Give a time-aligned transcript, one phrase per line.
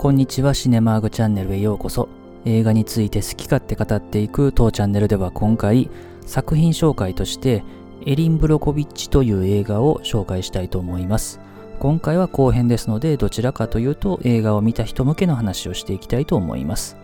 [0.00, 2.08] こんにちはシネマーグチャンネルへようこそ。
[2.44, 5.90] 映画について好き勝手語っていく当チャンネルでは今回
[6.24, 7.64] 作品紹介として
[8.06, 11.40] エリン・ブロコビッチという映画を紹介したいと思います。
[11.80, 16.96] 今回は後編ですのでどちらかというと映画を見た人向けの話をしていきたいと思います。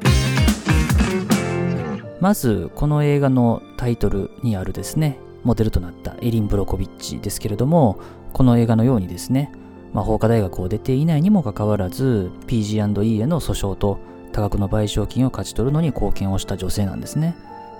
[2.21, 7.99] まずこの映画のタイトルにあるですねモデルとなったエリン・ブロコビッチですけれども
[8.33, 9.51] この映画のようにですね
[9.95, 13.99] 魔法科大学を出ていないにもかかわらず PG&E への訴訟と
[14.33, 17.37] 多額の賠償金を勝ち取るのに貢献をした女性なんですね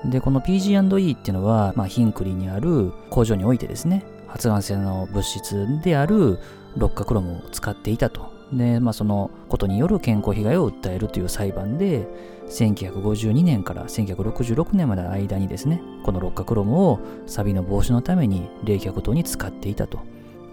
[0.07, 6.39] でこの PG&E っていうのは、まあ、ヒンクリにある工場においてですね発がん性の物質である
[6.77, 8.33] 六角ロムを使っていたと。
[8.53, 12.07] で、まあ、そのことによる健康被害を訴えるという裁判で、
[12.49, 20.01] 1952年から1966年までの間にですね、この六角ロムを錆の防止のために冷却等に使っていたと。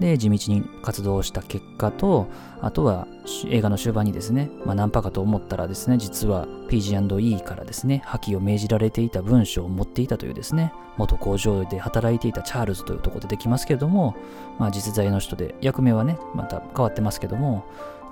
[0.01, 2.27] で、地道に活動した結果と、
[2.59, 3.07] あとは
[3.47, 14.15] 映画の終盤にですね、まあ、ナンパかと思ったらですね、実は PG&E からですね、破棄を命じられていた文書を持っていたというですね、元工場で働いていたチャールズというところでできますけれども、
[14.57, 17.63] まあ、実在の人で、役名はね、また変わってますけども、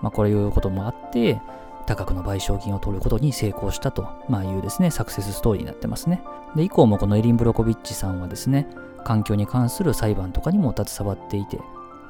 [0.03, 1.41] まあ、こういうこともあって、
[1.87, 6.21] 多額の賠償金を取ることに成功したと、まあ、いうですね、サクセスストーリーになってますね。
[6.55, 8.67] で、以降もこのエリン・ブロコビッチさんはですね、
[9.03, 11.59] 環境に関する裁判とかにも携わっていて、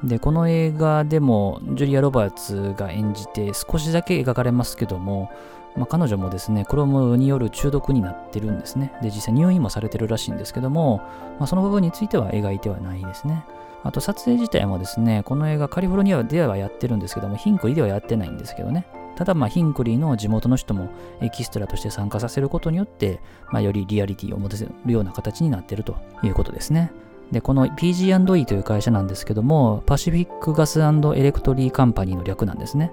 [0.04, 5.30] で、この映画でもジュリア・ロバーツが演じて少しだけ描かれますけども、
[5.76, 8.92] まあ、彼女もですね、クロムによる中毒になってるんですね。
[9.02, 10.98] で、実際入院もされてるらしいんですけども、
[11.38, 13.44] まあ、その部分については描いてはないですね。
[13.82, 18.86] あと撮影自体もですね、この映画カリフォルニアではやってるんですけども、ヒンクリではやってないんですけどね。
[19.16, 20.88] ただ、まあ、ヒンクリーの地元の人も
[21.20, 23.20] エキストラとして参加させることによって、
[23.50, 26.90] まあ、よりリアリティを持たせるような形になってるということですね。
[27.32, 32.92] で、この PG&E という会社なんですけども、パシフィックガスエレクトリーカンパニーの略なんですね。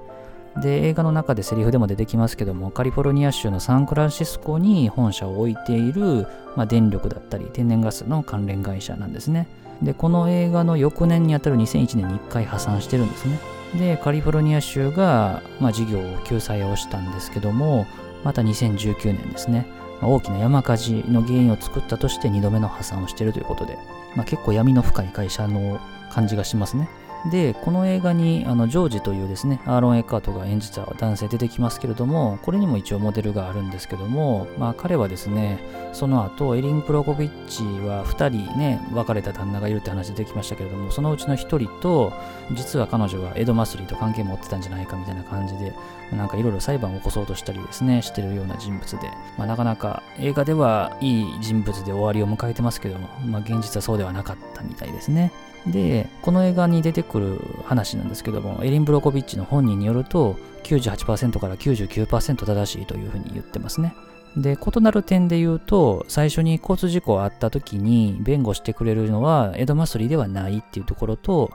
[0.61, 9.47] で、映画の中でセリフでも出てきますけども、カリフォルニア州のサンフランシスコに本社を置いている、まあ、電力だったり天然ガスの関連会社なんですね。
[9.81, 13.39] で、この映画の翌年にあたる2001年に1回破産してるんですね。
[13.77, 17.85] で、カリフォルニア州が、まあ、事業を救済をしたんですけども、
[18.23, 19.67] また2019年ですね、
[20.01, 23.77] 大きな山火事の原因を作ったとして2度目の破産をしているということで、
[24.15, 25.79] まあ、結構闇の深い会社の
[26.11, 26.89] 感じがしますね。
[27.25, 35.59] で、この映画にあのジョージというですね、アーロン・エッカートが演じた男性出てきますけれども、これにも一応モデルがあるんですけども、まあ彼はですね、
[35.93, 42.13] その後、エリン・プロコビッチは2人ね、別れた旦那がいるって話出てきましたけれども、そのうちの1人と、
[42.53, 45.73] 実は彼女はエド・マスリーと関係持ってたんじゃないかみたいな感じで、
[46.11, 55.31] なんかいろいろ裁判を起こそうとしたりですね、してるような人物で、まあ、なかなか映画ではいい人物で終わりを迎えてますけども、まあ現実はそうではなかったみたいですね。
[55.65, 63.95] で、この映画に出てくる話なんですけども、エリン・ブロコビッチの本人によると、98%から99%正しいというふうに言ってますね。
[64.35, 71.51] で、異なる点で言うと、最初に交通事故あった時に弁護してくれるのはエド・マスリーではないっていうところと、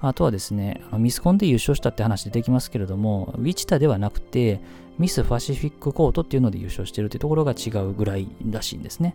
[0.00, 4.60] あとはですね、ミスコンで優勝したって話出てきますけれども、ウィチタではなくて、
[4.98, 9.14] ミス・ファシフィックコートっていうので優勝してるっていうところが違うぐらいらしいんですね。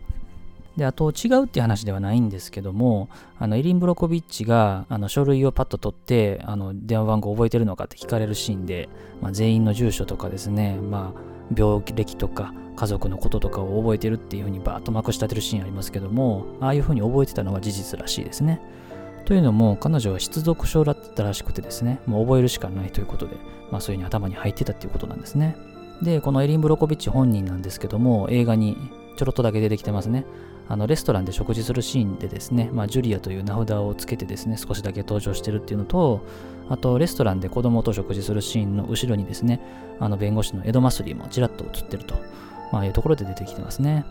[0.77, 8.87] で、あと違うっていう話ではないんですけども、あの、エリン・ブロコビッチが、あの、書類をパッと取って、あの、電話番号覚えてるのかって聞かれるシーンで、
[9.19, 11.21] まあ、全員の住所とかですね、まあ、
[11.55, 18.61] 病歴とか、家族のこととかを覚えてるっていう風にバーッとまくし立てるシーンありますけども、ああいう風に覚えてたのが事実らしいですね。
[19.25, 23.35] というのも、彼女は失読症だったらしくてですね、もう覚えるしかないということで、
[23.71, 25.57] まあそういう風に頭に入ってたっていうことなんですね。
[26.03, 28.77] で、このエリン・ブロコビッチ本人なんですけども、映画に
[29.17, 30.25] ちょろっとだけ出てきてますね。
[30.69, 36.25] あのレストランで食事するシーンでですね、まあ、ジュリアという名札をつけてですね、少しだけ登場してるっていうのと、
[36.69, 39.61] あとレストランで子供と食事するシーンの後ろにですね、
[39.99, 42.15] あの弁護士のエド・マスリーもちらっと映ってると、
[42.71, 44.05] まあ、いうところで出てきてますね。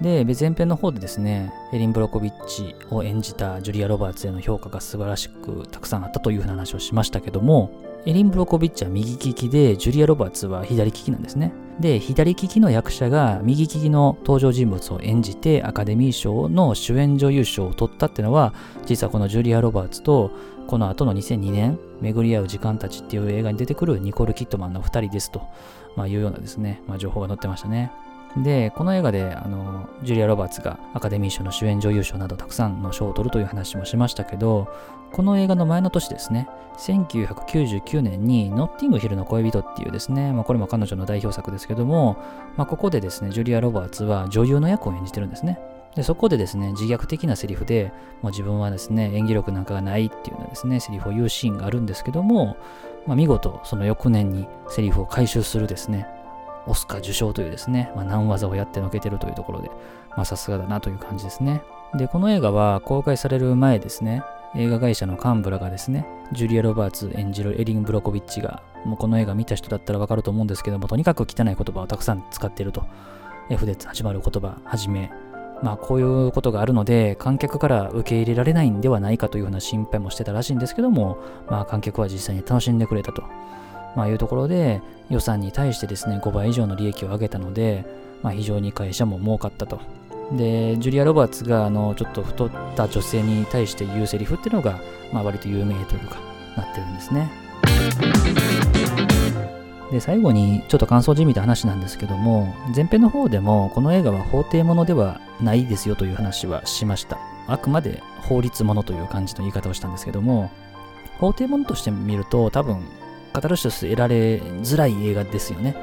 [0.00, 7.70] で、前編の方でですね、エリン・ブロコビッチを演じたジュリア・ロバーツへの評価が素晴らしくたくさんあったという話をしましたけども、
[8.06, 11.52] エリン・ブロコビッチは右利きで、ジュリア・ロバーツは左利きなんですね。
[11.80, 18.52] で、左利きの役者が右利きの登場人物を演じてアカデミー賞の主演女優賞を取ったっていうのは、
[18.86, 20.30] 実はこのジュリア・ロバーツと、
[20.66, 25.42] この後の2002年、巡り合う時間たちっていう映画に出てくるニコル・キットマンの2人ですと、
[25.96, 27.90] まあ、いうようなですね、まあ、情報が載ってましたね。
[28.36, 34.68] で、この映画で、あの、ジュリア・ロバーツがアカデミー賞の主演女優賞などたくさんの賞を取るという話もしましたけど、
[35.12, 36.48] この映画の前の年ですね、
[36.78, 42.16] 1999年にノッティングヒルの恋人っていうですね、まあ、これも彼女の代表作ですけども、
[42.56, 45.60] まあ、ここでですね、ジュリア・ロバーツは女優の役を演じてるんですね。
[45.94, 52.56] でそこでですね、自虐的なセリフで、もう自分はですね、演技力なんかがないっていうのですね、セリフを言うシーンがあるんですけども、
[53.06, 56.08] まあ、見事、その翌年にセリフを回収するですね、
[56.66, 59.70] オスカー受賞というですね、まあ、難技をやってのけてるというところで、
[60.16, 61.62] ま、さすがだなという感じですね。
[61.94, 64.22] で、この映画は公開される前ですね、
[64.56, 72.84] 映画会社の幹部らがですね、ジュリア・ロバーツ演じるエリン・ブロコビッチが、もうこの映画見た人だったらわかると思うんですけども、とにかく汚い言葉をたくさん使っていると。
[73.50, 75.10] F で始まる言葉はじめ、
[75.62, 81.18] まあこういうことがあるので、観客から受け入れられないんではないかというような心配もしてたらしいんですけども、
[81.48, 83.22] まあ観客は実際に楽しんでくれたと。
[83.96, 84.80] まあいうところで、
[85.10, 87.84] 予算に対してですね、5倍以上の利益を上げたので、
[88.22, 89.80] まあ非常に会社も儲かったと。
[90.32, 94.80] で、ジュリア・ロバーツが、あの、ちょっと太った女性に対して言うセリフっていうのが、
[95.12, 96.16] まあ割と有名というか、
[96.56, 97.30] なってるんですね。
[99.90, 107.18] で、最後にちょっと感想じみた話なんですけども、前編の方でもこの映画は法廷ものではないですよという話はしました。
[107.46, 110.50] あくまで法律ものという感じの言い方をしたんですけども、
[111.18, 112.82] 法廷ものとして見ると多分
[113.34, 115.76] カタルシス得られづらい映画ですよね。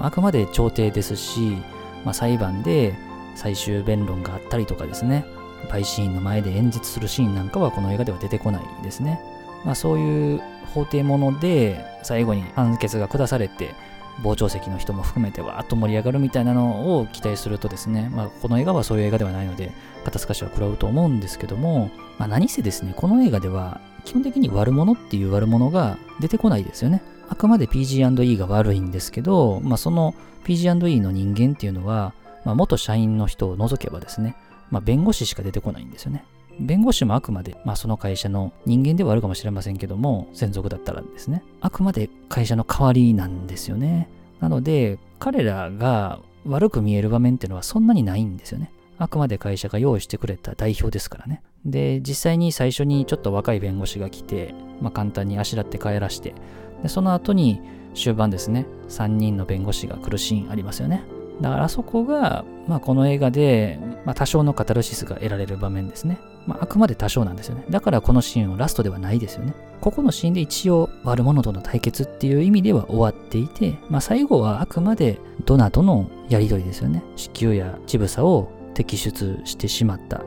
[0.00, 1.58] あくまで調停ですし、
[2.04, 2.94] まあ、裁判で
[3.36, 5.24] 最終弁論があったりとかですね、
[5.68, 9.20] 陪審員の前で演説するシーンなんかはこの映画では出てこないですね。
[9.64, 10.42] まあ、そういう
[10.74, 13.74] 法廷もので最後に判決が下されて
[14.22, 19.72] 傍聴席の人も含めてわーっと盛り上がるみたいなのを期待するとですね、まあ、この映画はそういう映画ではないので
[20.04, 30.14] 肩透かしは食らうと思うんですけども、まあ、何せですねこの映画では基本的に悪者っていう悪者が出てこないですよねあくまで PG&E が悪いんですけど、まあ、その
[30.44, 32.14] PG&E の人間っていうのは、
[32.44, 34.36] まあ、元社員の人を除けばですね、
[34.70, 36.24] まあ、弁護士しか出てこないんですよね
[36.60, 44.08] 弁護士もあくまで、まあ、その会社の人間ではあるかもしれませんけども、専属だったらですね、あくまで会社の代わりなんですよね。
[44.40, 48.70] なので、彼らが悪く見える場面っていうのはそんなにないんですよね。
[48.98, 51.42] あくまで会社が用意してくれた代表ですからね。
[51.64, 56.34] で、実際に最初にちょっと若い弁護士が来て、まあ、簡単にあしらって帰らして、
[56.82, 57.60] でその後に
[57.94, 61.02] 終盤ですね、3人の弁護士が来るシーンありますよね。
[61.40, 66.18] だからあそこが、まあ、この映画で、まあ、多少のカタルシスが得られる場面ですね。
[66.46, 67.64] まあ、あくまで多少なんですよね。
[67.70, 69.54] だからこのシーンはラストではないですよね。
[69.80, 77.02] ここのシーンで一応悪者との対決っていう意味では終わっていて、まあ、最後はあくまでドナとのやりとりですよね。
[77.16, 80.22] 子宮や乳房を摘出してしまった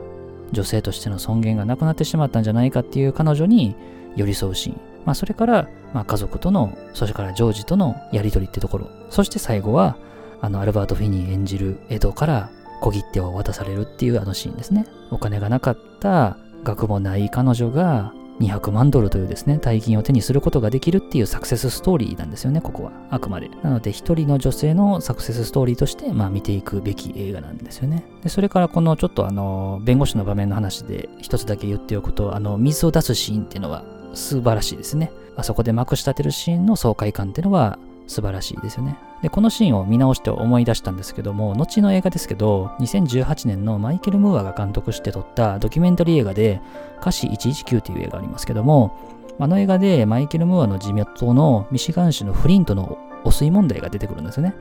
[0.52, 3.76] 女性としての尊厳がなくなってしまったんじゃないかっていう彼女に
[4.16, 4.80] 寄り添うシーン。
[5.04, 8.90] まあ、それから、まあ、家族との、それからジョージとのやり取りってところ。
[9.10, 9.96] そして最後は、
[10.40, 12.50] あの、アルバート・フィニー演じるエドから
[12.80, 14.86] 小切手を渡されるっていうあのシーンですね。
[15.10, 22.92] お金がなかった学もない彼女が200万ドルというですね、大金を手にすることができるっていうサクセスストーリーなんですよね、ここは。
[23.10, 23.50] あくまで。
[23.62, 28.04] なので、一人の女性のサクセスストーリーとして、まあ見ていくべき映画なんですよね。
[28.22, 35.10] で、それからこのちょっとあの、弁護士の場面の話で一つだけ言っておくと、あの、水を出すシーンっていうのは素晴らしいですね。
[35.36, 38.96] あそこでまくし立てるシーンの爽快感っていうのは素晴らしいですよね。
[39.22, 46.60] で、このシーンを見直して思い出したんですけども、後の映画ですけど、2018年のマイケル・ムーアが監督して撮ったドキュメンタリー映画で、
[47.00, 48.96] 歌詞119という映画がありますけども、
[49.38, 54.54] あの映画でマイケル・ムーアの地元のミシガン州のフリントの汚水問題が出てくるんですよね。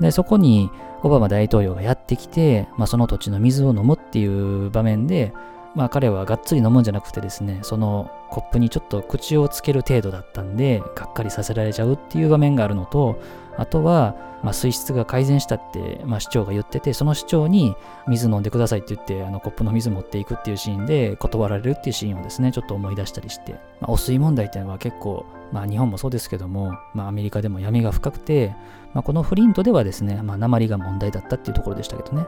[0.00, 0.70] で、そこに
[1.02, 5.32] オバマ大統領がやってきて、まあ、その土地の水を飲むっていう場面で、
[5.74, 13.20] まあ彼はがっつり飲むんじゃなくてですね、そのコップにちょっと口をつける程度だったんで、がっかりさせられちゃうっていう場面があるのと、
[13.56, 28.54] あとは、まあ、水質が改善したって、まあ、市長が言ってて、その市長に水飲んでくださいって言って、あのコップの水持っていくっていうシーンで断られるっていうシーンをですね、ちょっと思い出したりして、まあ、汚水問題っていうのは結構、まあ、日本もそうですけども、まあ、アメリカでも闇が深くて、
[28.92, 32.26] まあ、このフリントではですね、まあ、鉛が問題だったっていうところでしたけどね。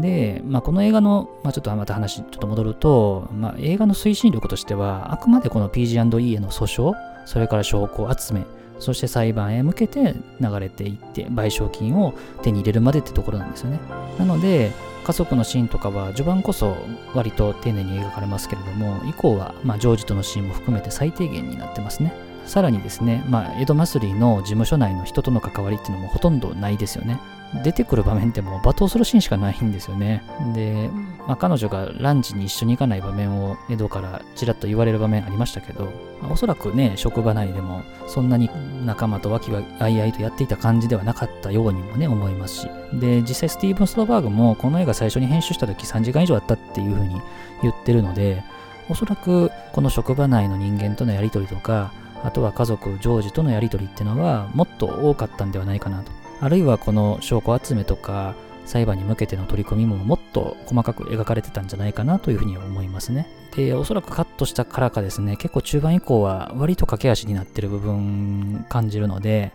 [0.00, 8.44] で、まあ、この映画の、まあ、ちょっとまた話ちょっと戻ると、まあ、映画の推進力としては、あくまでこの PG&E への訴訟、それから証拠集め、
[8.78, 13.80] そして裁判へ向けて流れていって、賠償金を手に入れるまでってところなんですよね。
[14.18, 14.70] なので、
[15.04, 16.76] 家族のシーンとかは序盤こそ
[17.14, 22.12] 割と丁寧に描かれますけれども、以降は、ま、ジョージとのシーンも含めて最低限になってますね。
[22.46, 27.20] さらにですね、まあ、江戸祭りの事務所内の人との関わりっていうのもほとんどないですよね。
[27.62, 30.22] 出てくる場面ってもう罵倒するシーンしかないんですよね。
[30.54, 30.90] で、
[31.26, 38.50] まあ、彼女がランチに一緒に行かない場面を江戸からちらっと言われる場面ありましたけど、まあ、おそらくね、職場内でもそんなに
[38.84, 42.70] 仲間と和気あいあいとやっていた感じではなかったようにもね、思いますし。
[42.94, 47.20] で、実際スティーブン・ストバーグもこの映画最初に編集した時3時間以上あったっていう風に
[47.62, 48.42] 言ってるので、
[48.88, 56.12] おそらくこの職場内の人間とのやりとりとか、あとは家族、ジョージとのやりとりっていうのはもっと多かったんではないかなと。
[56.40, 58.34] あるいはこの証拠集めとか
[58.66, 63.26] 裁判に向けての取り組みももっと細かく描かれてたんじゃないかなというふうに思いますね。
[63.54, 69.52] で、おそらくカットしたからかですね、結構中盤以降は割と駆け足になってる部分感じるので、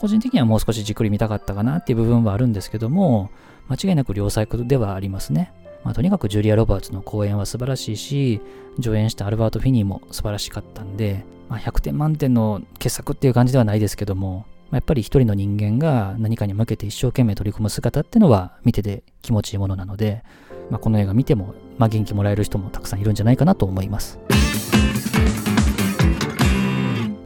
[0.00, 3.30] 個人的にはもう少しじっくり見たかったかなっていう部分はあるんですけども、
[3.68, 5.52] 間違いなく良作ではありますね。
[5.84, 8.40] まあ、とにかくジュリア・ロバーツの公演は素晴らしいし、
[8.78, 20.22] 上演したアルバート・フィニーも素晴らしかったんで、まあ、100点満点の傑作っていう感じではないですけども、まあ、やっぱり一人の人間が何かに向けて一生懸命取り組む姿ってのは見てて気持ちいいものなので、
[20.70, 24.18] まあ、この映画見ても、まあ、元気もらえる人もたくさんいるんじゃないかなと思います。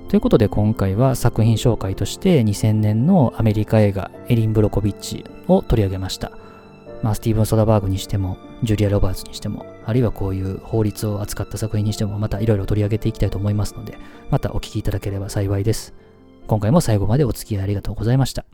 [0.09, 6.33] ということで今回は作品紹介として2000年のアメリカ映画エリン・ブロコビッチを取り上げました。
[7.03, 13.99] まあ、スティーブン・ソダバーグにしても、ジュリア・ロバーツにしても、あるいはこういう法律を扱った作品にしても、またいろいろ取り上げていきたいと思いますので、
[14.31, 15.95] またお聴きいただければ幸いです。
[16.47, 18.45] 今回も最後までお付き合いありがとうございました。